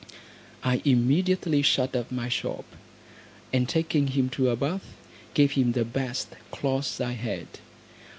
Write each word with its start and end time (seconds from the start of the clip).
I 0.63 0.81
immediately 0.83 1.61
shut 1.61 1.95
up 1.95 2.11
my 2.11 2.27
shop, 2.27 2.65
and 3.53 3.69
taking 3.69 4.07
him 4.07 4.29
to 4.29 4.49
a 4.49 4.55
bath, 4.55 4.95
gave 5.35 5.51
him 5.51 5.73
the 5.73 5.85
best 5.85 6.29
clothes 6.49 6.99
I 6.99 7.11
had. 7.11 7.45